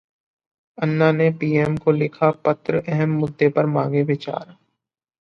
[0.77, 4.55] अन्ना ने पीएम को लिखा पत्र, अहम मुद्दे पर मांगे विचार